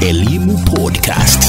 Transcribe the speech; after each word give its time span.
Elimu 0.00 0.58
Podcast. 0.58 1.42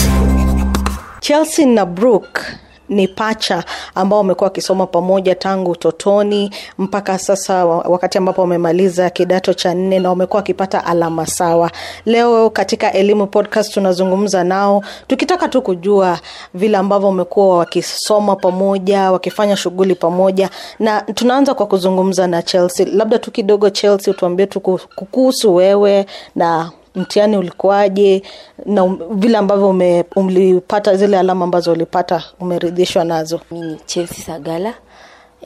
Chelsea 1.19 1.65
na 1.65 1.85
Brooke 1.85 2.41
ni 2.89 3.07
pacha 3.07 3.63
ambao 3.95 4.17
wamekuwa 4.19 4.47
wakisoma 4.47 4.87
pamoja 4.87 5.35
tangu 5.35 5.71
utotoni 5.71 6.51
mpaka 6.77 7.17
sasa 7.19 7.65
wakati 7.65 8.17
ambapo 8.17 8.41
wamemaliza 8.41 9.09
kidato 9.09 9.53
cha 9.53 9.73
nne 9.73 9.99
na 9.99 10.09
wamekuwa 10.09 10.37
wakipata 10.37 10.85
alama 10.85 11.25
sawa. 11.27 11.71
Leo 12.05 12.49
katika 12.49 12.93
elimu 12.93 13.27
podcast 13.27 13.73
tunazungumza 13.73 14.43
nao 14.43 14.83
tukitaka 15.07 15.47
tu 15.47 15.61
kujua 15.61 16.19
vile 16.53 16.77
ambavyo 16.77 17.07
wamekuwa 17.07 17.57
wakisoma 17.57 18.35
pamoja 18.35 19.11
wakifanya 19.11 19.55
shughuli 19.57 19.95
pamoja. 19.95 20.49
Na 20.79 21.01
tunaanza 21.01 21.53
kwa 21.53 21.65
kuzungumza 21.67 22.27
na 22.27 22.41
chelsea. 22.41 22.85
Labda 22.93 23.19
tu 23.19 23.31
kidogo 23.31 23.69
chelsea 23.69 24.13
utuambie 24.13 24.45
tu 24.47 24.59
ku- 24.59 24.79
kuhusu 25.11 25.55
wewe 25.55 26.05
na 26.35 26.71
mtihani 26.95 27.37
ulikuwaje 27.37 28.23
na 28.65 28.83
um, 28.83 28.99
vile 29.11 29.37
ambavyo 29.37 29.69
ume- 29.69 30.05
ulipata 30.15 30.95
zile 30.95 31.19
alama 31.19 31.45
ambazo 31.45 31.71
ulipata 31.71 32.23
umeridhishwa 32.39 33.03
nazo. 33.03 33.39
Mi 33.51 33.61
ni 33.61 33.75
chelsea 33.85 34.25
sagala. 34.25 34.73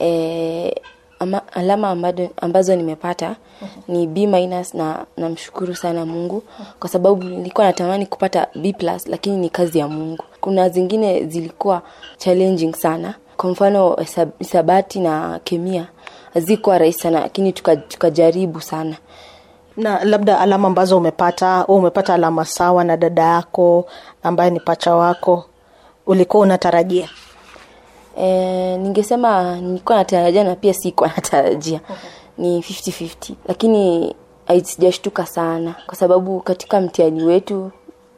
E, 0.00 0.74
ama, 1.18 1.52
alama 1.52 1.88
ambado, 1.90 2.28
ambazo 2.36 2.76
nimepata 2.76 3.36
ni 3.88 4.06
b 4.06 4.26
minus 4.26 4.74
na 4.74 5.06
namshukuru 5.16 5.74
sana 5.74 6.06
mungu. 6.06 6.42
Kwa 6.80 6.88
sababu 6.90 7.24
nilikuwa 7.24 7.66
natamani 7.66 8.06
kupata 8.06 8.46
b 8.54 8.72
plus 8.72 9.06
lakini 9.06 9.36
ni 9.36 9.48
kazi 9.48 9.78
ya 9.78 9.88
mungu. 9.88 10.24
Kuna 10.40 10.68
zingine 10.68 11.24
zilikuwa 11.24 11.82
challenging 12.18 12.72
sana. 12.74 13.14
Kwa 13.36 13.50
mfano 13.50 13.96
hisabati 14.38 15.00
na 15.00 15.40
kemia 15.44 15.86
hazikuwa 16.34 16.78
rahisi 16.78 16.98
sana 16.98 17.20
lakini 17.20 17.52
tuka- 17.52 17.76
tukajaribu 17.76 18.60
sana 18.60 18.96
na 19.76 20.04
labda 20.04 20.40
alama 20.40 20.68
ambazo 20.68 20.96
umepata 20.98 21.64
u 21.68 21.74
umepata 21.74 22.14
alama 22.14 22.44
sawa 22.44 22.84
na 22.84 22.96
dada 22.96 23.22
yako 23.22 23.86
ambaye 24.22 24.50
ni 24.50 24.60
pacha 24.60 24.94
wako 24.94 25.44
ulikuwa 26.06 26.42
unatarajia? 26.42 27.08
E, 28.18 28.76
ningesema 28.76 29.56
nilikuwa 29.60 29.98
natarajia 29.98 30.44
na 30.44 30.54
pia 30.56 30.74
sikuwa 30.74 31.08
natarajia. 31.16 31.80
Ni 32.38 32.60
50-50 32.60 33.32
lakini 33.48 34.14
sijashtuka 34.62 35.26
sana. 35.26 35.74
Kwa 35.86 35.94
sababu 35.96 36.40
katika 36.40 36.80
mtihani 36.80 37.24
wetu 37.24 37.70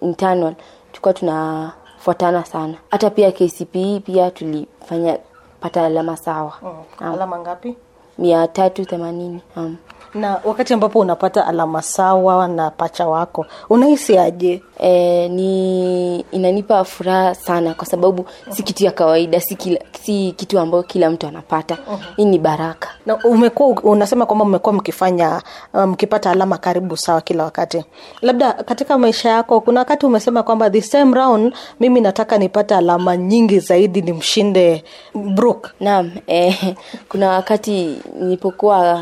internal 0.03 0.55
tulikuwa 0.93 1.15
tunafuatana 1.15 2.45
sana. 2.45 2.75
Hata 2.91 3.11
pia 3.11 3.33
kcpe 3.33 4.01
pia 4.07 4.31
tulifanya 4.31 5.19
pata 5.61 5.85
alama 5.87 6.17
sawa. 6.17 6.53
Naam. 7.01 7.15
alama 7.15 7.39
ngapi? 7.39 7.77
Mia 8.19 8.49
tatu 8.49 8.85
themanini. 8.85 9.41
Naam. 9.57 9.77
Na 10.15 10.41
wakati 10.45 10.75
ambapo 10.75 10.99
unapata 10.99 11.47
alama 11.47 11.83
sawa 11.83 12.49
na 12.49 12.71
pacha 12.71 13.07
wako 13.09 13.47
unahisi 13.71 14.19
aje? 14.19 14.63
E, 14.79 15.29
ni 15.29 16.21
inanipa 16.21 16.85
furaha 16.85 17.35
sana 17.35 17.75
kwa 17.75 17.87
sababu 17.87 18.27
si 18.51 18.63
kitu 18.63 18.85
ya 18.85 18.91
kawaida 18.91 19.41
si, 19.41 19.55
kila, 19.57 19.81
si 20.03 20.33
kitu 20.37 20.59
ambayo 20.59 20.83
kila 20.83 21.11
mtu 21.11 21.27
anapata. 21.27 21.79
Hii 22.17 22.25
ni 22.25 22.39
baraka. 22.39 22.89
Na 23.07 23.17
umekuwa 23.25 23.69
unasema 23.83 24.27
kwamba 24.27 24.45
mmekuwa 24.45 24.73
mkifanya 24.75 25.43
mkipata 25.87 26.31
alama 26.31 26.59
karibu 26.59 26.97
sawa 26.97 27.21
kila 27.21 27.45
wakati. 27.45 27.85
Labda 28.23 28.53
katika 28.53 28.99
maisha 28.99 29.29
yako 29.31 29.61
kuna 29.61 29.81
wakati 29.81 30.07
umesema 30.07 30.43
kwamba 30.43 30.71
this 30.71 30.91
time 30.91 31.15
round 31.15 31.55
mimi 31.81 32.01
nataka 32.01 32.39
nipate 32.39 32.75
alama 32.75 33.17
nyingi 33.17 33.59
zaidi 33.61 34.03
nimshinde 34.03 34.85
brook 35.15 35.71
naam 35.81 36.11
eh, 36.27 36.75
kuna 37.11 37.29
wakati 37.31 37.99
nilipokuwa 38.21 39.01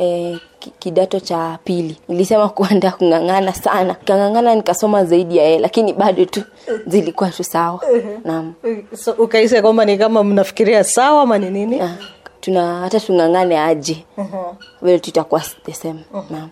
eh, 0.00 0.38
kidato 0.78 1.20
cha 1.20 1.58
pili. 1.64 1.96
Nilisema 2.08 2.48
kuenda 2.56 2.90
kung'ang'ana 2.90 3.52
sana. 3.54 3.94
Kang'ang'ana 3.94 4.54
nikasoma 4.54 5.04
zaidi 5.04 5.36
ya 5.36 5.44
yeye 5.44 5.58
lakini 5.58 5.92
bado 5.92 6.24
tu 6.24 6.42
zilikuwa 6.86 7.30
tu 7.30 7.44
sawa. 7.44 7.80
Naam. 8.24 8.54
So, 8.96 9.12
ukaisa 9.12 9.62
kwamba 9.62 9.84
ni 9.84 9.98
kama 9.98 10.24
mnafikiria 10.24 10.84
sawa 10.84 11.22
ama 11.22 11.38
ni 11.38 11.50
nini? 11.50 11.76
Na, 11.78 11.96
tuna 12.40 12.80
hata 12.80 13.00
tung'ang'ane 13.00 13.58
aje. 13.60 14.04
Vile 14.82 14.98
tutakuwa 14.98 15.42
the 15.64 15.72
same. 15.72 16.00
Naam. 16.30 16.48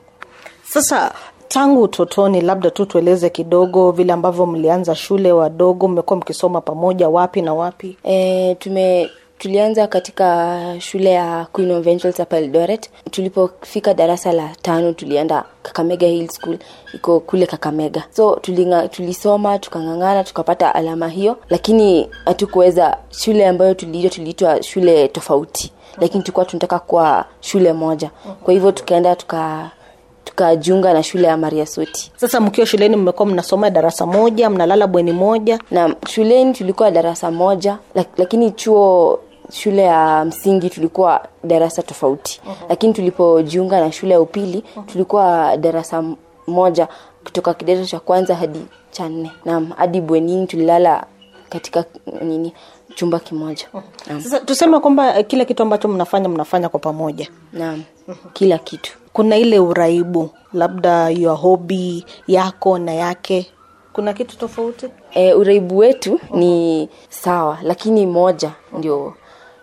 Sasa 0.65 1.12
tangu 1.48 1.82
utotoni 1.82 2.41
labda 2.41 2.70
tu 2.70 2.86
tueleze 2.86 3.30
kidogo 3.30 3.91
vile 3.92 4.12
ambavyo 4.12 4.47
mlianza 4.47 4.94
shule 4.94 5.32
wadogo 5.32 5.88
mmekuwa 5.88 6.16
mkisoma 6.19 6.60
pamoja 6.60 7.09
wapi 7.09 7.42
na 7.42 7.54
wapi? 7.54 7.97
E, 8.04 8.54
tume 8.54 9.10
tulianza 9.38 9.87
katika 9.87 10.59
shule 10.81 11.10
ya 11.10 11.47
Queen 11.53 11.71
of 11.71 11.87
Angels 11.87 12.16
hapa 12.19 12.37
Eldoret. 12.37 12.91
Tulipofika 13.10 13.94
darasa 13.94 14.32
la 14.32 14.49
tano 14.62 14.93
tulienda 14.93 15.44
Kakamega 15.62 16.06
Hill 16.06 16.28
School 16.28 16.59
iko 16.94 17.21
kule 17.21 17.47
Kakamega. 17.47 18.04
So 18.10 18.38
tulinga, 18.43 18.88
tulisoma 18.88 19.59
tukang'ang'ana 19.59 20.25
tukapata 20.25 20.75
alama 20.75 21.09
hiyo, 21.09 21.37
lakini 21.50 22.09
hatukuweza. 22.25 22.97
Shule 23.10 23.47
ambayo 23.48 23.75
tuliitwa 23.75 24.10
tuliitwa 24.10 24.62
shule 24.62 25.09
tofauti, 25.09 25.72
lakini 26.00 26.22
tulikuwa 26.22 26.44
tunataka 26.47 26.78
kuwa 26.78 27.25
shule 27.41 27.72
moja. 27.72 28.10
Kwa 28.44 28.54
hivyo 28.54 28.72
tukaenda 28.72 29.16
tuka 29.16 29.71
tukajiunga 30.25 30.93
na 30.93 31.03
shule 31.03 31.27
ya 31.28 31.37
Maria 31.37 31.66
Soti. 31.66 32.12
sasa 32.16 32.41
mkiwa 32.41 32.66
shuleni 32.66 32.97
mmekuwa 32.97 33.27
mnasoma 33.28 33.71
darasa 33.71 34.06
moja 34.06 34.50
mnalala 34.50 34.87
bweni 34.87 35.12
moja 35.12 35.59
na 35.71 35.94
shuleni 36.09 36.53
tulikuwa 36.53 36.91
darasa 36.91 37.31
moja 37.31 37.78
lakini 38.16 38.50
chuo 38.50 39.21
shule 39.53 39.82
ya 39.82 40.25
msingi 40.25 40.70
tulikuwa 40.70 41.28
darasa 41.44 41.82
tofauti. 41.82 42.41
Uh-huh. 42.47 42.54
lakini 42.69 42.92
tulipojiunga 42.92 43.81
na 43.81 43.92
shule 43.92 44.12
ya 44.12 44.20
upili 44.20 44.64
uh-huh. 44.76 44.84
tulikuwa 44.86 45.56
darasa 45.56 46.04
moja 46.47 46.88
kutoka 47.25 47.54
kidato 47.54 47.86
cha 47.86 48.00
kwanza 48.00 48.34
hadi 48.34 48.60
cha 48.91 49.09
nne. 49.09 49.32
Naam 49.44 49.70
hadi 49.76 50.00
bwenini 50.00 50.47
tulilala 50.47 51.06
katika 51.48 51.84
nini 52.22 52.53
chumba 52.94 53.19
kimoja. 53.19 53.66
Naam, 54.06 54.20
sasa 54.20 54.41
tuseme 54.41 54.81
kwamba 54.81 55.12
kila 55.12 55.22
kile 55.25 55.44
kitu 55.44 55.62
ambacho 55.62 55.88
mnafanya 55.88 56.28
mnafanya 56.28 56.69
kwa 56.69 56.80
pamoja. 56.80 57.28
Naam. 57.53 57.82
kila 58.32 58.59
kitu. 58.59 58.98
Kuna 59.12 59.36
ile 59.36 59.59
uraibu 59.59 60.30
labda 60.53 61.10
ya 61.10 61.30
hobi 61.30 62.04
yako 62.26 62.78
na 62.78 62.92
yake. 62.94 63.47
Kuna 63.92 64.12
kitu 64.12 64.38
tofauti? 64.38 64.88
E, 65.15 65.32
uraibu 65.34 65.78
wetu 65.78 66.20
ni 66.34 66.88
sawa 67.09 67.59
lakini 67.62 68.06
moja 68.06 68.50
ndio 68.78 69.15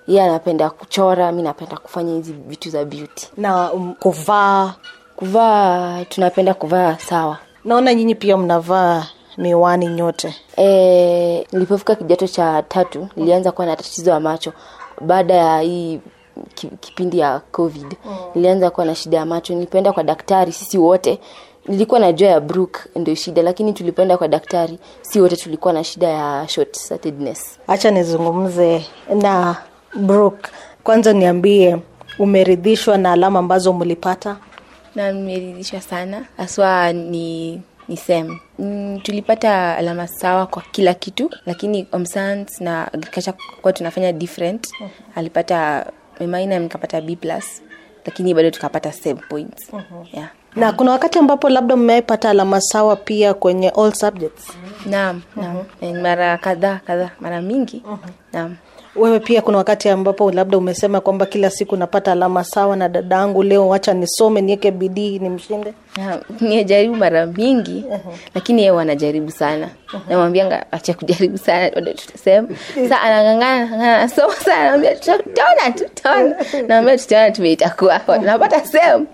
yeye 0.07 0.21
anapenda 0.23 0.69
kuchora 0.69 1.31
mi 1.31 1.41
napenda 1.41 1.77
kufanya 1.77 2.13
hizi 2.13 2.33
vitu 2.47 2.69
za 2.69 2.85
beauty. 2.85 3.27
Na 3.37 3.73
um, 3.73 3.93
kuvaa. 3.93 4.73
Kuvaa 5.15 6.05
tunapenda 6.09 6.53
kuvaa 6.53 6.97
sawa. 6.97 7.37
Naona 7.65 7.93
nyinyi 7.93 8.15
pia 8.15 8.37
mnavaa 8.37 9.05
miwani 9.37 9.87
nyote. 9.87 10.35
E, 10.57 11.47
nilipofika 11.51 11.95
kijato 11.95 12.27
cha 12.27 12.63
tatu 12.67 13.07
nilianza 13.15 13.51
kuwa 13.51 13.67
na 13.67 13.75
tatizo 13.75 14.11
ya 14.11 14.19
macho. 14.19 14.53
Baada 15.01 15.33
ya 15.33 15.59
hii 15.59 15.99
ki- 16.55 16.71
kipindi 16.79 17.19
ya 17.19 17.39
covid 17.51 17.95
nilianza 18.35 18.69
kuwa 18.69 18.85
na 18.85 18.95
shida 18.95 19.17
ya 19.17 19.25
macho. 19.25 19.53
Nilipoenda 19.53 19.93
kwa 19.93 20.03
daktari 20.03 20.51
sisi 20.51 20.77
wote. 20.77 21.19
Nilikuwa 21.67 21.99
najua 21.99 22.29
ya 22.29 22.39
brook 22.39 22.77
ndio 22.95 23.15
shida 23.15 23.41
lakini 23.41 23.73
tulipoenda 23.73 24.17
kwa 24.17 24.27
daktari. 24.27 24.79
Si 25.01 25.21
wote 25.21 25.35
tulikuwa 25.35 25.73
na 25.73 25.83
shida 25.83 26.07
ya 26.07 26.47
short 26.47 26.75
sightedness 26.77 27.59
hacha 27.67 27.91
nizungumze 27.91 28.85
na 29.21 29.55
brook 29.95 30.49
kwanza 30.83 31.13
niambie 31.13 31.77
umeridhishwa 32.19 32.97
na 32.97 33.11
alama 33.11 33.39
ambazo 33.39 33.73
mlipata 33.73 34.37
na 34.95 35.11
nimeridhishwa 35.11 35.81
sana. 35.81 36.25
Haswa 36.37 36.93
ni 36.93 37.61
ni 37.87 37.97
sem. 37.97 38.39
Mm, 38.59 38.99
tulipata 39.03 39.77
alama 39.77 40.07
sawa 40.07 40.45
kwa 40.47 40.61
kila 40.71 40.93
kitu 40.93 41.29
lakini 41.45 41.87
omsans 41.91 42.61
na 42.61 42.93
agriculture 42.93 43.37
kwa 43.61 43.73
tunafanya 43.73 44.11
different. 44.11 44.67
Alipata 45.15 45.85
memaina 46.19 46.59
nikapata 46.59 47.01
b 47.01 47.15
plus 47.15 47.61
lakini 48.05 48.33
bado 48.33 48.51
tukapata 48.51 48.91
same 48.91 49.21
points. 49.29 49.71
Yeah. 50.13 50.29
na 50.55 50.71
kuna 50.73 50.91
wakati 50.91 51.19
ambapo 51.19 51.49
labda 51.49 51.75
mmepata 51.75 52.29
alama 52.29 52.61
sawa 52.61 52.95
pia 52.95 53.33
kwenye 53.33 53.69
all 53.69 53.93
subjects? 53.93 54.47
Naam 54.85 55.21
naam. 55.35 55.63
Eh, 55.81 55.93
mara 56.01 56.37
kadhaa 56.37 56.79
kadhaa 56.87 57.09
mara 57.19 57.41
mingi. 57.41 57.83
Naam 58.33 58.55
wewe 58.95 59.19
pia 59.19 59.41
kuna 59.41 59.57
wakati 59.57 59.89
ambapo 59.89 60.31
labda 60.31 60.57
umesema 60.57 61.01
kwamba 61.01 61.25
kila 61.25 61.49
siku 61.49 61.75
napata 61.77 62.11
alama 62.11 62.43
sawa 62.43 62.75
na 62.75 62.89
dadangu 62.89 63.43
leo 63.43 63.67
wacha 63.67 63.93
nisome 63.93 64.41
niweke 64.41 64.71
bidii 64.71 65.19
nimshinde? 65.19 65.73
Na, 65.97 66.87
mara 66.97 67.25
mingi 67.25 67.85
lakini 68.35 68.61
yeye 68.61 68.71
wanajaribu 68.71 69.31
sana. 69.31 69.69
Namwambianga 70.09 70.71
acha 70.71 70.93
kujaribu 70.93 71.37
sana 71.37 71.69
tutasema. 71.69 72.47
Sa 72.89 73.01
anang'ang'ana 73.01 73.65
ng'ang'ana, 73.67 73.97
anasoma 73.97 74.33
sana 74.33 74.63
naambia 74.69 74.95
tutaona 74.95 75.71
tutaona. 75.75 76.35
Naambia 76.67 76.97
tutaona 76.97 77.31
tumeitakuwa 77.31 78.01
napata 78.21 78.65
sehemu. 78.65 79.07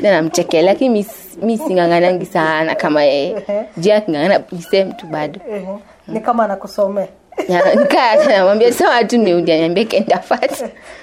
Na 0.00 0.10
namchekea 0.10 0.62
lakini 0.62 0.90
mi 0.90 1.06
mi 1.42 1.58
sing'ang'anangi 1.58 2.26
sana 2.26 2.74
kama 2.74 3.02
yeye. 3.04 3.44
Juu 3.76 3.92
aking'ang'ana 3.92 4.40
ni 4.52 4.62
sehemu 4.62 4.92
tu 4.92 5.06
bado. 5.06 5.40
Ni 6.08 6.20
kama 6.20 6.44
anakusomea 6.44 7.08
namwambia 8.28 8.72
sawa 8.72 9.04
tu 9.04 9.18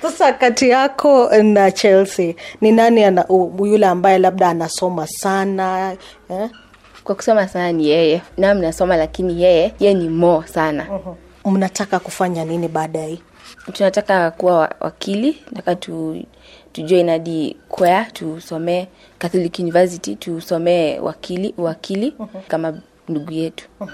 sasa 0.01 0.33
kati 0.33 0.69
yako 0.69 1.29
na 1.43 1.71
chelsea 1.71 2.33
ni 2.61 2.71
nani 2.71 3.03
ana, 3.03 3.27
uh, 3.27 3.67
yule 3.67 3.85
ambaye 3.87 4.17
labda 4.19 4.49
anasoma 4.49 5.07
sana 5.07 5.95
eh? 6.29 6.49
kwa 7.03 7.15
kusoma 7.15 7.47
sana 7.47 7.71
ni 7.71 7.87
yeye 7.89 8.21
na 8.37 8.55
mnasoma 8.55 8.95
lakini 8.97 9.41
yeye 9.43 9.73
ye 9.79 9.93
ni 9.93 10.09
mo 10.09 10.43
sana. 10.47 10.87
Mnataka 11.45 11.99
kufanya 11.99 12.45
nini 12.45 12.67
baadaye 12.67 13.17
tunataka 13.73 14.31
kuwa 14.31 14.75
wakili 14.79 15.41
nataka 15.51 15.75
tu 15.75 16.23
tujoin 16.73 17.09
hadi 17.09 17.57
kwea 17.69 18.05
tusomee 18.13 18.87
catholic 19.19 19.59
university 19.59 20.15
tusomee 20.15 20.99
wakili 20.99 21.53
wakili 21.57 22.13
kama 22.47 22.73
ndugu 23.09 23.31
yetu. 23.31 23.65
Naam. 23.79 23.89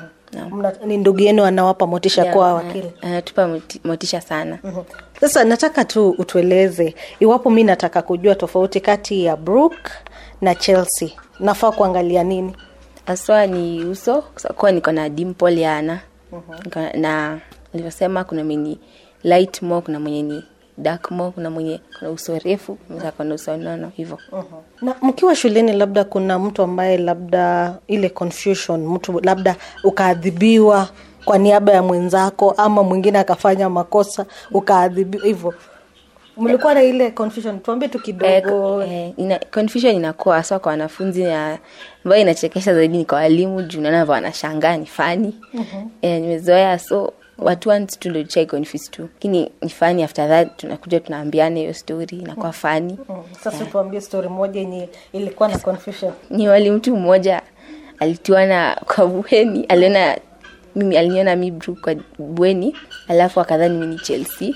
Ni 0.85 0.97
ndugu 0.97 1.19
yenu 1.19 1.43
anawapa 1.45 1.87
motisha 1.87 2.21
Yeah, 2.21 2.33
kuwa 2.33 2.53
wakili? 2.53 2.91
anatupa 3.01 3.47
moti- 3.47 3.79
motisha 3.83 4.21
sana. 4.21 4.59
Sasa 5.21 5.43
nataka 5.43 5.85
tu 5.85 6.09
utueleze 6.09 6.95
iwapo 7.19 7.49
mi 7.49 7.63
nataka 7.63 8.01
kujua 8.01 8.35
tofauti 8.35 8.79
kati 8.79 9.23
ya 9.25 9.35
brook 9.37 9.75
na 10.41 10.55
chelsea 10.55 11.09
nafaa 11.39 11.71
kuangalia 11.71 12.23
nini? 12.23 12.55
Haswa 13.05 13.47
ni 13.47 13.85
uso 13.85 14.23
kuwa 14.57 14.71
niko 14.71 14.91
na 14.91 15.09
dimple 15.09 15.61
yana. 15.61 15.99
Ana 16.31 16.59
Niko 16.65 16.79
na- 16.79 16.91
livyosema 16.93 17.39
nilivyosema 17.73 18.23
kuna 18.23 18.43
mwenye 18.43 18.77
light 19.23 19.61
more, 19.61 19.81
kuna 19.81 19.99
mwenye 19.99 20.21
ni 20.23 20.43
dark 20.81 21.11
mo 21.11 21.31
kuna 21.31 21.49
mwenye 21.49 21.79
kuna 21.99 22.11
uso 22.11 22.37
refu 22.39 22.77
kuna 23.17 23.33
uso 23.35 23.57
nono 23.57 23.91
hivyo. 23.95 24.17
Na 24.81 24.95
mkiwa 25.01 25.35
shuleni 25.35 25.71
labda 25.71 26.03
kuna 26.03 26.39
mtu 26.39 26.61
ambaye 26.63 26.97
labda 26.97 27.75
ile 27.87 28.09
confusion 28.09 28.87
mtu 28.87 29.19
labda 29.19 29.55
ukaadhibiwa 29.83 30.89
kwa 31.25 31.37
niaba 31.37 31.71
ya 31.73 31.83
mwenzako 31.83 32.51
ama 32.57 32.83
mwingine 32.83 33.19
akafanya 33.19 33.69
makosa 33.69 34.25
ukaadhibiwa 34.51 35.25
hivyo. 35.25 35.53
Mlikuwa 36.37 36.73
na 36.73 36.83
ile 36.83 37.11
confusion? 37.11 37.59
Tuambie 37.59 37.87
tu 37.89 37.97
Eh, 37.97 38.03
kidogo 38.03 38.83
eh, 38.83 39.13
ina, 39.17 39.39
confusion 39.53 39.95
inakuwa 39.95 40.35
haswa 40.35 40.59
kwa 40.59 40.69
wanafunzi 40.69 41.23
na 41.23 41.57
ambayo 42.05 42.21
inachekesha 42.21 42.73
zaidi 42.73 42.97
ni 42.97 43.05
kwa 43.05 43.17
walimu 43.17 43.61
juu 43.61 43.81
naona 43.81 44.03
wanashangaa 44.03 44.77
ni 44.77 44.85
fani 44.85 45.35
eh, 46.01 46.21
nimezoea 46.21 46.79
so 46.79 47.13
watu 47.41 47.69
once 47.69 47.97
tu 47.99 48.23
chai 48.23 48.45
confuse 48.45 48.91
tu 48.91 49.01
lakini 49.01 49.51
ni 49.61 49.69
fani 49.69 50.03
after 50.03 50.29
that 50.29 50.57
tunakuja 50.57 50.99
tunaambiana 50.99 51.59
hiyo 51.59 51.73
story 51.73 52.17
inakuwa 52.17 52.51
fani 52.51 52.97
Mm, 53.09 53.15
sasa 53.43 53.65
tuambie 53.65 54.01
story 54.01 54.27
moja 54.29 54.59
yenye 54.59 54.89
ilikuwa 55.13 55.49
na 55.49 55.57
confusion. 55.57 56.11
Ni 56.29 56.47
wali 56.49 56.79
tu 56.79 56.95
mmoja 56.97 57.41
alituana 57.99 58.81
kwa 58.95 59.07
bweni 59.07 59.63
aliona 59.63 60.17
mimi 60.75 60.97
aliniona 60.97 61.35
mi 61.35 61.51
Brooke 61.51 61.81
kwa 61.81 61.95
bweni 62.19 62.75
alafu 63.07 63.39
akadhani 63.41 63.77
mi 63.77 63.87
ni 63.87 63.99
chelsea. 63.99 64.53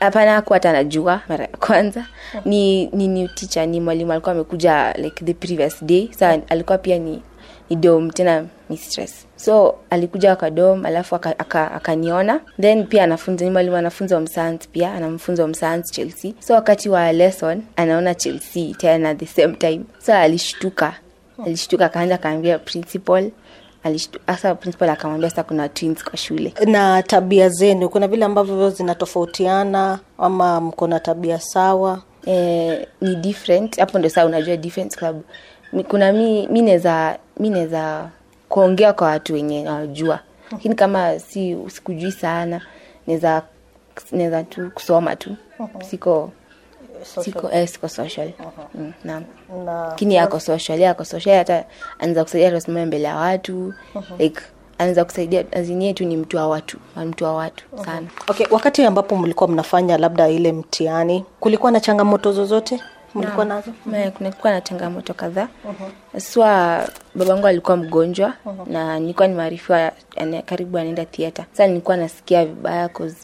Hapana 0.00 0.32
hakuwa 0.34 0.56
hata 0.56 0.70
anajua 0.70 1.20
mara 1.28 1.44
ya 1.44 1.56
kwanza. 1.56 2.06
Ni 2.44 2.86
ni 2.86 3.08
new 3.08 3.28
teacher 3.28 3.68
ni 3.68 3.80
mwalimu 3.80 4.12
alikuwa 4.12 4.34
amekuja 4.34 4.92
like 4.92 5.24
the 5.24 5.34
previous 5.34 5.84
day. 5.84 6.08
Sa 6.18 6.38
alikuwa 6.48 6.78
pia 6.78 6.98
ni 6.98 7.22
ni 7.70 7.76
dom 7.76 8.10
tena 8.10 8.46
mistress 8.70 9.26
so 9.36 9.74
alikuja 9.90 10.32
akadom 10.32 10.86
alafu 10.86 11.14
akaniona 11.16 12.32
aka, 12.32 12.40
aka 12.40 12.52
then 12.60 12.86
pia 12.86 13.04
anafunza 13.04 13.44
ni 13.44 13.50
mwalimu 13.50 13.76
anafunza 13.76 14.20
msans 14.20 14.68
pia 14.68 14.92
anamfunza 14.94 15.46
msans 15.46 15.90
chelsea. 15.90 16.32
So 16.40 16.54
wakati 16.54 16.88
wa 16.88 17.12
lesson 17.12 17.62
anaona 17.76 18.14
chelsea 18.14 18.74
tena 18.74 19.10
at 19.10 19.18
the 19.18 19.26
same 19.26 19.54
time. 19.56 19.84
So 19.98 20.12
alishtuka. 20.14 20.94
Alishtuka 21.46 21.86
akaanza 21.86 22.14
akaambia 22.14 22.58
principal. 22.58 23.30
Hasa 24.26 24.54
principal 24.54 24.90
akamwambia 24.90 25.30
sasa 25.30 25.42
kuna 25.42 25.68
twins 25.68 26.04
kwa 26.04 26.16
shule. 26.16 26.54
Na 26.66 27.02
tabia 27.02 27.48
zenu 27.48 27.88
kuna 27.88 28.08
vile 28.08 28.24
ambavyo 28.24 28.70
zinatofautiana 28.70 29.98
ama 30.18 30.60
mko 30.60 30.86
na 30.86 31.00
tabia 31.00 31.40
sawa? 31.40 32.02
Eh, 32.26 32.86
ni 33.00 33.16
different. 33.16 33.78
Hapo 33.78 33.98
ndo 33.98 34.08
saa 34.08 34.26
unajua 34.26 34.56
different 34.56 34.96
club 34.96 35.22
kuna 35.88 36.12
mi 36.12 36.46
mi 36.48 36.62
naweza 36.62 37.18
mi 37.40 37.50
naweza 37.50 38.08
kuongea 38.48 38.92
kwa 38.92 39.06
watu 39.06 39.34
wenye 39.34 39.62
nawajua. 39.62 40.18
Lakini 40.52 40.74
kama 40.74 41.18
si 41.18 41.56
sikujui 41.68 42.12
sana 42.12 42.60
naweza 43.06 43.42
naweza 44.12 44.42
tu 44.42 44.70
kusoma 44.74 45.16
tu. 45.16 45.36
Siko 45.90 46.32
siko 47.24 47.50
eh, 47.52 47.68
siko 47.68 47.88
social. 47.88 48.30
Mm, 48.74 48.92
naam. 49.04 49.24
Lakini 49.66 50.14
yako 50.14 50.40
social 50.40 50.80
yako 50.80 51.04
social 51.04 51.36
hata 51.38 51.64
anaweza 51.98 52.22
kusaidia 52.24 52.50
hata 52.50 52.86
mbele 52.86 53.02
ya 53.04 53.16
watu. 53.16 53.74
Like 54.18 54.40
anaweza 54.78 55.04
kusaidia 55.04 55.44
azinie 55.52 55.94
tu 55.94 56.04
ni 56.04 56.16
mtu 56.16 56.36
wa 56.36 56.48
watu 56.48 56.78
mtu 56.96 57.24
wa 57.24 57.34
watu 57.34 57.64
sana. 57.84 58.06
Okay 58.28 58.46
wakati 58.50 58.84
ambapo 58.84 59.16
mlikuwa 59.16 59.48
mnafanya 59.50 59.98
labda 59.98 60.28
ile 60.28 60.52
mtihani 60.52 61.24
kulikuwa 61.40 61.72
na 61.72 61.80
changamoto 61.80 62.32
zozote 62.32 62.80
mlikuwa 63.14 63.44
nazo? 63.44 63.72
Kunakuwa 64.16 64.52
na 64.52 64.60
changamoto 64.60 65.14
kadhaa. 65.14 65.48
Swa 66.18 66.88
babangu 67.14 67.46
alikuwa 67.46 67.76
mgonjwa 67.76 68.32
na 68.66 68.98
nilikuwa 69.00 69.28
nimearifiwa 69.28 69.92
karibu 70.46 70.78
anaenda 70.78 71.04
theatre. 71.04 71.44
Sasa 71.52 71.66
nilikuwa 71.66 71.96
nasikia 71.96 72.44
vibaya 72.46 72.88
'cause 72.88 73.16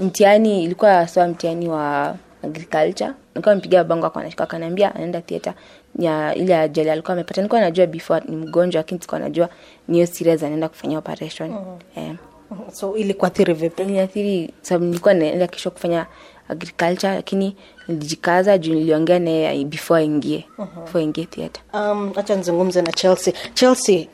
mtihani 0.00 0.64
ilikuwa 0.64 1.08
swa 1.08 1.28
mtihani 1.28 1.68
wa 1.68 2.16
agriculture. 2.44 3.10
Nilikuwa 3.34 3.54
mpiga 3.54 3.78
babangu 3.84 4.06
ako 4.06 4.18
anashika 4.18 4.44
akaniambia 4.44 4.94
anaenda 4.94 5.20
theatre 5.20 5.52
ya 5.98 6.34
ile 6.34 6.56
ajali 6.56 6.90
alikuwa 6.90 7.12
amepata. 7.12 7.40
Nilikuwa 7.40 7.60
najua 7.60 7.86
before 7.86 8.24
ni 8.28 8.36
mgonjwa 8.36 8.78
lakini 8.80 9.00
sikuwa 9.00 9.20
najua 9.20 9.48
niyo 9.88 10.06
serious 10.06 10.42
anaenda 10.42 10.68
kufanya 10.68 10.98
operation. 10.98 11.54
Eh 11.96 12.12
so 12.72 12.96
ili 12.96 13.14
kuathiri 13.14 13.54
vipi? 13.54 13.82
Iliathiri 13.82 14.54
sababu 14.62 14.84
nilikuwa 14.84 15.14
naenda 15.14 15.46
kesho 15.46 15.70
kufanya 15.70 16.06
agriculture 16.50 17.14
lakini 17.14 17.56
nilijikaza 17.88 18.58
juu 18.58 18.74
niliongea 18.74 19.18
naye 19.18 19.64
before 19.64 20.00
aingie 20.00 20.44
before 20.84 21.04
aingie 21.04 21.24
theatre 21.24 21.62
Um, 21.74 22.12
acha 22.16 22.36
nizungumze 22.36 22.82
na 22.82 22.92
chelsea. 22.92 23.34
Chelsea 23.54 24.06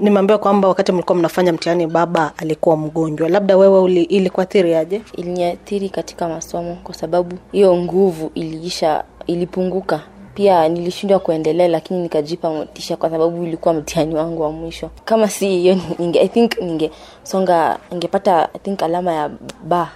nimeambiwa 0.00 0.38
kwamba 0.38 0.68
wakati 0.68 0.92
mlikuwa 0.92 1.18
mnafanya 1.18 1.52
mtihani 1.52 1.86
baba 1.86 2.32
alikuwa 2.36 2.76
mgonjwa. 2.76 3.28
Labda 3.28 3.56
wewe 3.56 3.80
uli, 3.80 4.02
ilikuathiri 4.02 4.74
aje? 4.74 5.02
Iliniathiri 5.16 5.88
katika 5.88 6.28
masomo 6.28 6.78
kwa 6.84 6.94
sababu 6.94 7.36
hiyo 7.52 7.76
nguvu 7.76 8.30
iliisha 8.34 9.04
ilipunguka. 9.26 10.00
Pia 10.34 10.68
nilishindwa 10.68 11.18
kuendelea 11.18 11.68
lakini 11.68 12.00
nikajipa 12.02 12.50
motisha 12.50 12.96
kwa 12.96 13.10
sababu 13.10 13.44
ilikuwa 13.44 13.74
mtihani 13.74 14.14
wangu 14.14 14.42
wa 14.42 14.52
mwisho. 14.52 14.90
Kama 15.04 15.28
si 15.28 15.48
hiyo 15.48 15.76
ninge, 15.98 16.20
i 16.20 16.28
think 16.28 16.58
ningesonga 16.60 17.78
ningepata 17.92 18.48
i 18.54 18.58
think 18.58 18.82
alama 18.82 19.12
ya 19.12 19.30
ba 19.64 19.90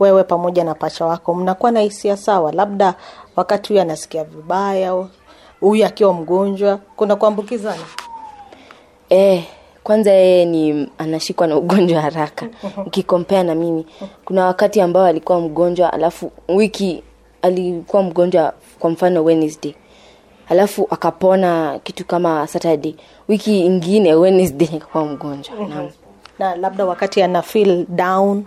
wewe 0.00 0.24
pamoja 0.24 0.64
na 0.64 0.74
pacha 0.74 1.04
wako 1.04 1.34
mnakuwa 1.34 1.72
na 1.72 1.80
hisia 1.80 2.16
sawa? 2.16 2.52
Labda 2.52 2.94
wakati 3.36 3.68
huyu 3.68 3.80
anasikia 3.80 4.24
vibaya 4.24 5.04
huyu 5.60 5.86
akiwa 5.86 6.12
mgonjwa 6.14 6.76
kuna 6.96 7.16
kuambukizana? 7.16 7.82
Eh, 9.10 9.44
kwanza 9.82 10.12
yeye 10.12 10.44
ni 10.44 10.88
anashikwa 10.98 11.46
na 11.46 11.56
ugonjwa 11.56 12.00
haraka. 12.00 12.46
Ukikompea 12.86 13.42
na 13.42 13.54
mimi. 13.54 13.86
Kuna 14.24 14.44
wakati 14.46 14.80
ambao 14.80 15.04
alikuwa 15.04 15.40
mgonjwa 15.40 15.92
alafu 15.92 16.32
wiki 16.48 17.02
alikuwa 17.42 18.02
mgonjwa 18.02 18.52
kwa 18.78 18.90
mfano 18.90 19.24
wednesday. 19.24 19.74
Alafu 20.48 20.86
akapona 20.90 21.78
kitu 21.84 22.04
kama 22.04 22.46
saturday. 22.46 22.94
Wiki 23.28 23.66
ingine 23.66 24.14
wednesday 24.14 24.68
akakuwa 24.76 25.04
mgonjwa. 25.04 25.54
Naam. 25.68 25.88
Na 26.38 26.56
labda 26.56 26.84
wakati 26.86 27.22
ana 27.22 27.42
feel 27.42 27.86
down 27.88 28.44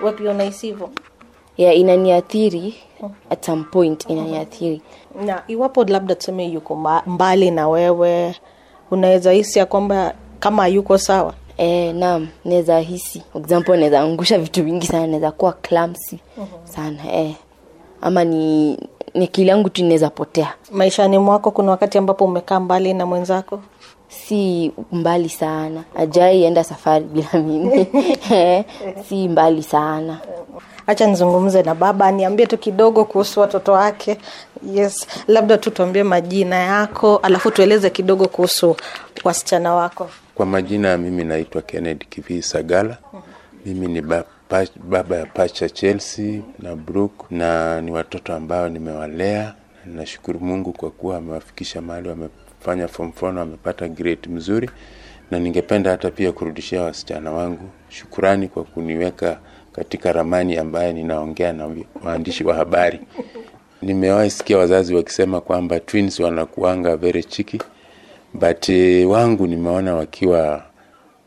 we 0.00 0.12
pia 0.12 0.30
unahisi 0.30 0.66
hivyo? 0.66 0.90
Yeah, 1.56 1.76
inaniathiri 1.78 2.74
at 3.30 3.44
some 3.46 3.64
point 3.64 4.10
inaniathiri. 4.10 4.82
Na 5.26 5.42
iwapo 5.48 5.84
labda 5.84 6.14
tuseme 6.14 6.46
yuko 6.46 7.02
mbali 7.06 7.50
na 7.50 7.68
wewe 7.68 8.34
unaweza 8.90 9.32
hisi 9.32 9.58
ya 9.58 9.66
kwamba 9.66 10.14
kama 10.40 10.66
yuko 10.68 10.98
sawa? 10.98 11.34
E, 11.56 11.92
naam 11.92 12.28
naweza 12.44 12.78
hisi. 12.80 13.22
Example 13.36 13.76
naweza 13.76 14.00
angusha 14.00 14.38
vitu 14.38 14.64
vingi 14.64 14.86
sana 14.86 15.06
naweza 15.06 15.30
kuwa 15.30 15.52
clumsy 15.52 16.18
sana 16.64 17.12
e. 17.14 17.36
ama 18.00 18.24
ni 18.24 18.78
ni 19.14 19.24
akili 19.24 19.48
yangu 19.48 19.68
tu 19.68 19.80
inaweza 19.80 20.10
potea. 20.10 20.54
Maishani 20.72 21.18
mwako 21.18 21.50
kuna 21.50 21.70
wakati 21.70 21.98
ambapo 21.98 22.24
umekaa 22.24 22.60
mbali 22.60 22.94
na 22.94 23.06
mwenzako 23.06 23.60
si 24.26 24.72
mbali 24.92 25.28
sana. 25.28 25.84
Ajai 25.96 26.44
enda 26.44 26.64
safari 26.64 27.04
bila 27.04 27.32
mimi. 27.32 27.86
Si 29.08 29.28
mbali 29.28 29.62
sana. 29.62 30.20
Hacha 30.86 31.06
nizungumze 31.06 31.62
na 31.62 31.74
baba 31.74 32.10
niambie 32.12 32.46
tu 32.46 32.58
kidogo 32.58 33.04
kuhusu 33.04 33.40
watoto 33.40 33.72
wake. 33.72 34.18
Yes 34.74 35.06
labda 35.28 35.58
tu 35.58 35.70
tuambie 35.70 36.02
majina 36.02 36.56
yako 36.56 37.16
alafu 37.16 37.50
tueleze 37.50 37.90
kidogo 37.90 38.28
kuhusu 38.28 38.76
wasichana 39.24 39.74
wako. 39.74 40.10
Kwa 40.34 40.46
majina 40.46 40.96
mimi 40.98 41.24
naitwa 41.24 41.62
Kennedy 41.62 42.04
Kivii 42.04 42.42
Sagala. 42.42 42.96
Mimi 43.66 43.86
ni 43.86 44.00
ba, 44.02 44.24
pa, 44.48 44.66
baba 44.88 45.16
ya 45.16 45.26
pacha 45.26 45.68
Chelsea 45.68 46.40
na 46.58 46.76
Brook 46.76 47.30
na 47.30 47.80
ni 47.80 47.90
watoto 47.90 48.34
ambao 48.34 48.68
nimewalea. 48.68 49.54
Nashukuru 49.86 50.40
Mungu 50.40 50.72
kwa 50.72 50.90
kuwa 50.90 51.16
amewafikisha 51.16 51.80
mahali 51.80 52.08
wamefanya 52.66 52.88
form 52.88 53.10
4 53.20 53.32
na 53.32 53.40
wamepata 53.40 53.88
grade 53.88 54.28
mzuri, 54.28 54.70
na 55.30 55.38
ningependa 55.38 55.90
hata 55.90 56.10
pia 56.10 56.32
kurudishia 56.32 56.82
wasichana 56.82 57.32
wangu 57.32 57.68
shukurani 57.88 58.48
kwa 58.48 58.64
kuniweka 58.64 59.38
katika 59.72 60.12
ramani 60.12 60.56
ambayo 60.56 60.92
ninaongea 60.92 61.52
na 61.52 61.70
waandishi 62.04 62.44
wa 62.44 62.54
habari. 62.54 63.00
Nimewahi 63.82 64.30
sikia 64.30 64.58
wazazi 64.58 64.94
wakisema 64.94 65.40
kwamba 65.40 65.80
twins 65.80 66.20
wanakuanga 66.20 66.96
very 66.96 67.24
chiki, 67.24 67.60
but 68.34 68.68
eh, 68.68 69.10
wangu 69.10 69.46
nimeona 69.46 69.94
wakiwa 69.94 70.62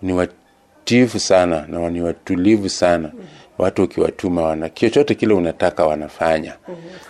ni 0.01 0.13
watifu 0.13 1.19
sana 1.19 1.65
na 1.67 1.89
ni 1.89 2.01
watulivu 2.01 2.69
sana. 2.69 3.11
Watu 3.57 3.83
ukiwatuma 3.83 4.41
wana 4.41 4.69
chochote 4.69 5.15
kile 5.15 5.33
unataka 5.33 5.85
wanafanya. 5.85 6.53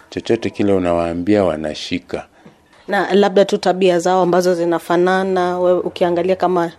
Chochote 0.10 0.50
kile 0.50 0.74
unawaambia 0.74 1.44
wanashika 1.44 2.28
na 2.88 3.14
labda 3.14 3.46
tu 3.46 3.58
tabia 3.58 4.00
zao 4.00 4.22
ambazo 4.22 4.56
zinafanana 4.56 5.60
wewe 5.60 5.80
ukiangalia 5.80 6.36
kama 6.36 6.72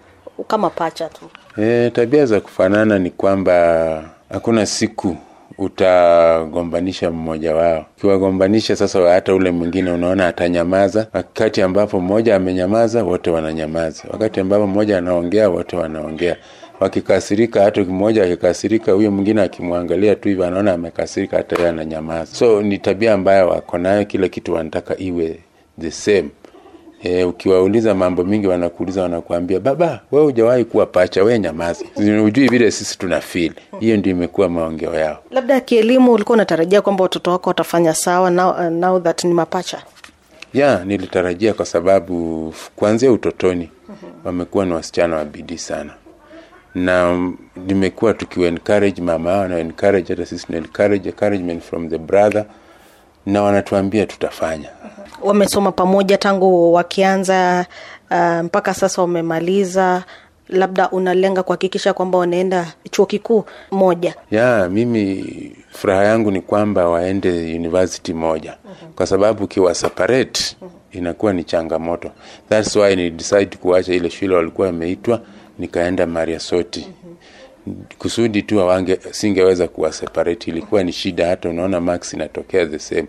kama 0.46 0.70
pacha 0.70 1.08
tu 1.08 1.20
E, 1.62 1.90
tabia 1.90 2.26
za 2.26 2.40
kufanana 2.40 2.98
ni 2.98 3.10
kwamba 3.10 4.04
hakuna 4.30 4.66
siku 4.66 5.16
utagombanisha 5.58 7.10
mmoja 7.10 7.54
wao. 7.54 7.86
Ukiwagombanisha 7.98 8.76
sasa, 8.76 9.10
hata 9.10 9.34
ule 9.34 9.50
mwingine 9.50 9.90
unaona 9.90 10.26
atanyamaza. 10.26 11.06
Wakati 11.12 11.62
ambapo 11.62 12.00
mmoja 12.00 12.36
amenyamaza, 12.36 13.04
wote 13.04 13.30
wananyamaza. 13.30 14.04
Wakati 14.12 14.40
ambapo 14.40 14.66
mmoja 14.66 14.98
anaongea, 14.98 15.48
wote 15.48 15.76
wanaongea. 15.76 16.36
Wakikasirika, 16.80 17.62
hata 17.62 17.80
mmoja 17.84 18.24
akikasirika, 18.24 18.92
huyo 18.92 19.10
mwingine 19.10 19.42
akimwangalia 19.42 20.14
tu 20.14 20.28
hivyo 20.28 20.46
anaona 20.46 20.72
amekasirika, 20.72 21.36
hata 21.36 21.68
ananyamaza. 21.68 22.34
So 22.34 22.62
ni 22.62 22.78
tabia 22.78 23.12
ambayo 23.14 23.48
wako 23.48 23.78
nayo, 23.78 24.04
kila 24.04 24.28
kitu 24.28 24.54
wanataka 24.54 24.98
iwe 24.98 25.38
the 25.80 25.90
same. 25.90 26.28
E, 27.02 27.24
ukiwauliza 27.24 27.94
mambo 27.94 28.24
mingi 28.24 28.46
wanakuuliza 28.46 29.02
wanakuambia 29.02 29.60
baba 29.60 30.00
wewe 30.12 30.24
hujawahi 30.24 30.64
kuwa 30.64 30.86
pacha 30.86 31.24
we 31.24 31.38
nyamaza 31.38 31.84
ujui 32.24 32.48
vile 32.48 32.70
sisi 32.70 32.98
tuna 32.98 33.20
feel. 33.20 33.52
Hiyo 33.80 33.96
ndio 33.96 34.10
imekuwa 34.12 34.48
maongeo 34.48 34.94
yao. 34.94 35.18
Labda 35.30 35.60
kielimu 35.60 36.12
ulikuwa 36.12 36.34
unatarajia 36.34 36.82
kwamba 36.82 37.02
watoto 37.02 37.30
wako 37.30 37.50
watafanya 37.50 37.94
sawa 37.94 38.30
now, 38.30 38.50
uh, 38.50 38.60
now 38.60 39.00
that 39.00 39.24
ni 39.24 39.34
mapacha? 39.34 39.82
Ya 40.54 40.84
nilitarajia 40.84 41.54
kwa 41.54 41.66
sababu 41.66 42.54
kuanzia 42.76 43.12
utotoni 43.12 43.70
wamekuwa 44.24 44.64
ni 44.66 44.72
wasichana 44.72 45.16
wa 45.16 45.24
bidii 45.24 45.58
sana. 45.58 45.90
Na 46.74 47.30
nimekuwa 47.66 48.14
tukiwa 48.14 48.48
encourage 48.48 49.02
mama 49.02 49.30
yao 49.30 49.48
na 49.48 49.58
encourage 49.58 50.12
hata 50.14 50.26
sisi 50.26 50.46
encourage 50.56 51.08
encouragement 51.08 51.62
from 51.62 51.88
the 51.90 51.98
brother 51.98 52.44
na 53.26 53.42
wanatuambia 53.42 54.06
tutafanya 54.06 54.68
wamesoma 55.22 55.72
pamoja 55.72 56.18
tangu 56.18 56.72
wakianza 56.72 57.66
uh, 58.10 58.40
mpaka 58.44 58.74
sasa 58.74 59.02
wamemaliza. 59.02 60.04
Labda 60.48 60.90
unalenga 60.90 61.42
kuhakikisha 61.42 61.92
kwamba 61.92 62.18
wanaenda 62.18 62.72
chuo 62.90 63.06
kikuu 63.06 63.44
moja? 63.70 64.14
Ya 64.30 64.68
mimi 64.68 65.24
furaha 65.70 66.04
yangu 66.04 66.30
ni 66.30 66.40
kwamba 66.40 66.88
waende 66.88 67.54
university 67.54 68.12
moja. 68.14 68.56
Kwa 68.96 69.06
sababu 69.06 69.44
ukiwa 69.44 69.74
separate 69.74 70.56
inakuwa 70.92 71.32
ni 71.32 71.44
changamoto. 71.44 72.10
Thats 72.48 72.76
why 72.76 72.96
ni 72.96 73.10
decide 73.10 73.56
kuacha 73.56 73.94
ile 73.94 74.10
shule 74.10 74.34
walikuwa 74.34 74.66
wameitwa 74.66 75.20
nikaenda 75.58 76.06
maria 76.06 76.40
soti 76.40 76.88
kusudi 77.98 78.42
tu 78.42 78.60
awange 78.60 78.98
singeweza 79.10 79.68
kuwa 79.68 79.92
separate 79.92 80.50
ilikuwa 80.50 80.82
ni 80.82 80.92
shida 80.92 81.26
hata 81.28 81.48
unaona 81.48 81.80
max 81.80 82.12
inatokea 82.14 82.66
the 82.66 82.78
same 82.78 83.04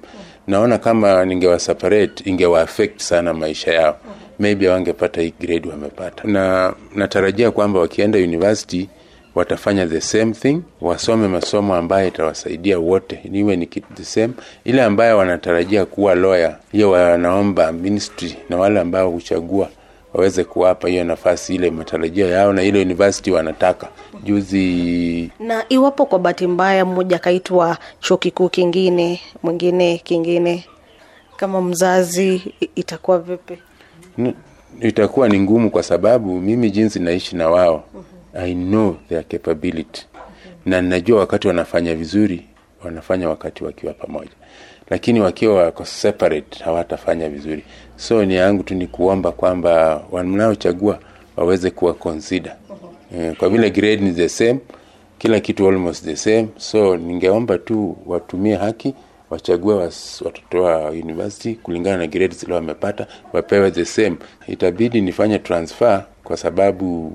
naona 0.50 0.78
kama 0.78 1.26
ningewaseparate 1.26 2.30
ingewaaffect 2.30 3.00
sana 3.02 3.34
maisha 3.34 3.74
yao. 3.74 3.98
Maybe 4.40 4.68
wangepata 4.68 5.22
hii 5.22 5.34
grade 5.40 5.70
wamepata. 5.70 6.24
Na 6.28 6.74
natarajia 6.96 7.52
kwamba 7.52 7.80
wakienda 7.80 8.20
university 8.20 8.90
watafanya 9.36 9.88
the 9.88 10.02
same 10.02 10.32
thing 10.34 10.62
wasome 10.82 11.28
masomo 11.28 11.76
ambayo 11.76 12.08
itawasaidia 12.08 12.80
wote. 12.80 13.20
Niwe 13.30 13.56
ni 13.56 13.66
the 13.96 14.04
same. 14.04 14.34
Ile 14.66 14.84
ambayo 14.84 15.18
wanatarajia 15.18 15.86
kuwa 15.86 16.16
lawyer 16.16 16.58
hiyo 16.72 16.92
wanaomba 16.92 17.72
ministry 17.72 18.38
na 18.50 18.58
wale 18.58 18.80
ambao 18.80 19.10
huchagua 19.10 19.70
waweze 20.14 20.44
kuwapa 20.44 20.88
hiyo 20.88 21.04
nafasi 21.04 21.56
ile 21.56 21.72
matarajio 21.72 22.30
yao 22.30 22.54
na 22.54 22.64
ile 22.64 22.82
university 22.82 23.32
wanataka. 23.32 23.88
Juzi 24.24 25.32
na 25.40 25.66
iwapo 25.70 26.06
kwa 26.06 26.20
bahati 26.20 26.48
mbaya 26.48 26.86
mmoja 26.86 27.16
akaitwa 27.16 27.78
chuo 28.00 28.18
kikuu 28.18 28.50
kingine 28.50 29.22
mwingine 29.44 29.98
kingine 29.98 30.66
kama 31.38 31.62
mzazi 31.62 32.54
itakuwa 32.76 33.20
vipi? 33.20 33.58
N- 34.18 34.34
itakuwa 34.82 35.30
ni 35.30 35.40
ngumu 35.40 35.72
kwa 35.72 35.84
sababu 35.84 36.40
mimi 36.40 36.72
jinsi 36.72 37.00
naishi 37.00 37.36
na 37.36 37.50
wao 37.50 37.84
i 38.34 38.54
know 38.56 38.96
their 39.10 39.24
capability. 39.24 40.06
Na 40.66 40.82
najua 40.82 41.20
wakati 41.20 41.48
wanafanya 41.48 41.96
vizuri 41.96 42.46
wanafanya 42.86 43.30
wakati 43.30 43.64
wakiwa 43.64 43.94
pamoja. 43.94 44.32
Lakini 44.90 45.22
wakiwa 45.22 45.56
wako 45.64 45.86
separate 45.86 46.64
hawatafanya 46.64 47.30
vizuri 47.30 47.64
so 48.00 48.26
ni 48.26 48.36
yangu 48.36 48.64
tu 48.64 48.76
ni 48.76 48.88
kuomba 48.88 49.32
kwamba 49.32 50.02
wanaochagua 50.12 51.00
waweze 51.38 51.70
kuwa 51.72 51.94
consider. 51.94 52.56
Eh, 53.18 53.36
kwa 53.38 53.50
vile 53.50 53.70
grade 53.70 53.98
ni 53.98 54.12
the 54.12 54.30
same 54.30 54.60
kila 55.18 55.40
kitu 55.40 55.68
almost 55.68 56.06
the 56.06 56.16
same. 56.16 56.48
So 56.58 56.98
ningeomba 56.98 57.58
tu 57.58 57.98
watumie 58.06 58.56
haki 58.56 58.94
wachague 59.30 59.74
watoto 59.74 60.64
wa 60.64 60.90
university 60.90 61.56
kulingana 61.56 61.98
na 61.98 62.08
grade 62.08 62.36
zile 62.36 62.54
wamepata 62.54 63.08
wapewe 63.34 63.72
the 63.72 63.86
same. 63.86 64.16
Itabidi 64.48 65.02
nifanye 65.02 65.40
transfer 65.40 66.06
kwa 66.24 66.38
sababu 66.38 67.14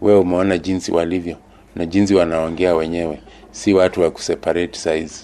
wewe 0.00 0.18
umeona 0.18 0.58
jinsi 0.58 0.92
walivyo 0.92 1.36
na 1.76 1.86
jinsi 1.86 2.14
wanaongea 2.14 2.74
wenyewe 2.74 3.18
si 3.50 3.74
watu 3.74 4.00
wa 4.02 4.10
kuseparate 4.10 4.78
size. 4.78 5.14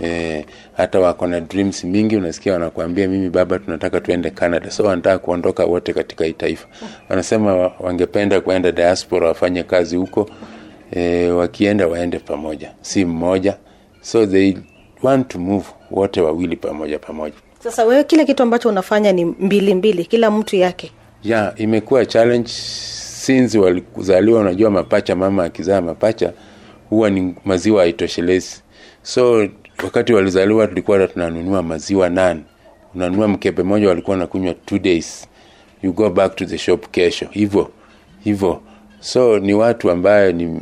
Eh, 0.00 0.44
hata 0.76 1.00
wako 1.00 1.26
na 1.26 1.40
dreams 1.40 1.84
mingi 1.84 2.16
unasikia 2.16 2.52
wanakuambia 2.52 3.08
mimi 3.08 3.30
baba 3.30 3.58
tunataka 3.58 4.00
tuende 4.00 4.30
canada. 4.30 4.70
So 4.70 4.82
wanataka 4.84 5.18
kuondoka 5.18 5.64
wote 5.64 5.92
katika 5.92 6.24
hii 6.24 6.32
taifa. 6.32 6.68
Wanasema 7.08 7.70
wangependa 7.80 8.40
kuenda 8.40 8.72
diaspora 8.72 9.28
wafanye 9.28 9.62
kazi 9.62 9.96
huko. 9.96 10.30
Eh, 10.92 11.36
wakienda 11.36 11.86
waende 11.86 12.18
pamoja. 12.18 12.72
Si 12.80 13.04
mmoja. 13.04 13.56
So 14.00 14.26
they 14.26 14.54
want 15.02 15.28
to 15.28 15.38
move 15.38 15.66
wote 15.90 16.20
wawili 16.20 16.56
pamoja 16.56 16.98
pamoja. 16.98 17.34
Sasa 17.64 17.84
wewe 17.84 18.04
kile 18.04 18.24
kitu 18.24 18.42
ambacho 18.42 18.68
unafanya 18.68 19.12
ni 19.12 19.24
mbili 19.24 19.74
mbili 19.74 20.04
kila 20.04 20.30
mtu 20.30 20.56
yake? 20.56 20.92
Ya 21.24 21.52
imekuwa 21.56 22.06
challenge. 22.06 22.48
Since 23.26 23.58
walikuzaliwa 23.58 24.40
unajua 24.40 24.70
mapacha 24.70 25.16
mama 25.16 25.44
akizaa 25.44 25.80
mapacha 25.80 26.32
huwa 26.90 27.10
ni 27.10 27.34
maziwa 27.44 27.82
haitoshelezi. 27.82 28.62
So 29.02 29.48
wakati 29.84 30.12
walizaliwa 30.12 30.66
tulikuwa 30.66 31.08
tunanunua 31.08 31.62
maziwa 31.62 32.08
nane. 32.08 32.40
Unanunua 32.94 33.28
mkebe 33.28 33.62
moja 33.62 33.88
walikuwa 33.88 34.16
nakunywa 34.16 34.54
two 34.54 34.78
days. 34.78 35.28
You 35.82 35.92
go 35.92 36.10
back 36.10 36.36
to 36.36 36.44
the 36.44 36.58
shop 36.58 36.86
kesho. 36.90 37.26
Hivyo 37.30 37.70
hivyo 38.24 38.60
so 39.00 39.38
ni 39.38 39.54
watu 39.54 39.90
ambayo 39.90 40.32
ni 40.32 40.60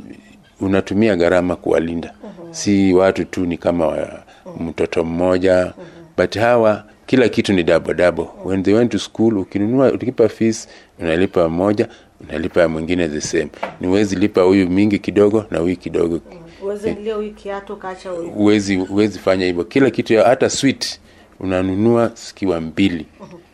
unatumia 0.61 1.17
gharama 1.17 1.57
kuwalinda. 1.57 2.15
Si 2.51 2.93
watu 2.95 3.25
tu 3.25 3.47
ni 3.47 3.59
kama 3.59 3.87
wa, 3.87 4.23
mtoto 4.61 5.05
mmoja. 5.05 5.73
But 6.17 6.37
hawa 6.39 6.85
kila 7.07 7.29
kitu 7.29 7.53
ni 7.53 7.63
dabodabo 7.63 8.23
mm-hmm. 8.23 8.47
when 8.51 8.63
they 8.63 8.75
went 8.75 8.93
to 8.93 8.99
school 8.99 9.39
ukinunua 9.39 9.93
ukipa 9.93 10.29
fees 10.29 10.69
unalipa 10.99 11.49
moja 11.49 11.89
unalipa 12.29 12.61
ya 12.61 12.69
mwingine 12.69 13.09
the 13.09 13.21
same. 13.21 13.49
Ni 13.81 13.89
wezi 13.89 14.17
lipa 14.17 14.43
huyu 14.43 14.71
mingi 14.71 14.99
kidogo 14.99 15.45
na 15.51 15.59
huyu 15.59 15.77
kidogo. 15.77 16.21
Uweze 16.63 16.93
ndio 16.95 17.21
hii 17.21 17.31
kiatu 17.31 17.77
kaacha 17.77 18.11
huyu. 18.11 18.31
Huwezi 18.31 18.77
huwezi 18.77 19.19
fanya 19.19 19.47
hivyo. 19.47 19.65
Kila 19.65 19.91
kitu 19.91 20.19
hata 20.19 20.51
sweet 20.51 21.01
unanunua 21.41 22.11
sikiwa 22.15 22.61
mbili. 22.61 23.07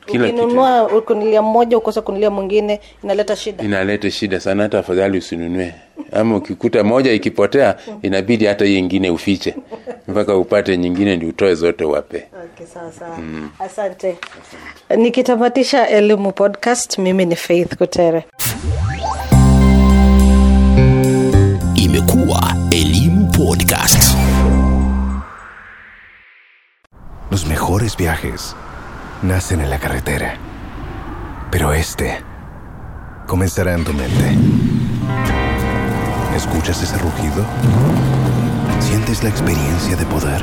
Kila 0.07 0.31
kitu. 0.31 1.03
Kunilia 1.07 1.43
mmoja 1.43 1.79
ukosa 1.79 2.03
kunilia 2.03 2.31
mwingine 2.31 2.81
inaleta 3.05 3.37
shida. 3.37 3.65
Inaleta 3.65 4.11
shida 4.11 4.41
sana 4.41 4.63
hata 4.63 4.79
afadhali 4.79 5.19
usinunue. 5.19 5.75
Ama 6.13 6.37
ukikuta 6.37 6.85
moja 6.85 7.13
ikipotea 7.13 7.77
inabidi 8.03 8.45
hata 8.47 8.65
hiyo 8.65 8.79
ingine 8.79 9.11
ufiche. 9.11 9.55
Mpaka 10.09 10.37
upate 10.37 10.77
nyingine 10.77 11.17
ndi 11.17 11.27
utoe 11.27 11.55
zote 11.55 11.85
wape 11.85 12.27
Okay, 12.61 12.73
sawa 12.73 12.93
sawa. 12.93 13.17
Asante. 13.59 14.19
Nikitamatisha 14.97 15.89
elimu 15.89 16.33
podcast, 16.33 16.99
mimi 16.99 17.25
ni 17.27 17.37
Faith 17.37 17.77
Kutere. 17.77 18.25
Imekuwa 21.75 22.55
Elimu 22.71 23.31
Podcast. 23.33 24.17
Los 27.31 27.47
mejores 27.47 27.97
viajes 27.97 28.55
nacen 29.23 29.61
en 29.61 29.71
la 29.71 29.79
carretera, 29.79 30.37
pero 31.51 31.73
este 31.73 32.21
comenzará 33.27 33.73
en 33.73 33.85
tu 33.85 33.95
mente. 33.95 34.37
¿Escuchas 36.37 36.83
ese 36.83 36.99
rugido? 36.99 37.43
¿Sientes 38.81 39.23
la 39.23 39.31
experiencia 39.31 39.97
de 39.97 40.05
poder? 40.05 40.43